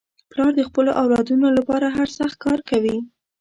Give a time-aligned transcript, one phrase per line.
[0.31, 2.97] پلار د خپلو اولادنو لپاره هر سخت کار کوي.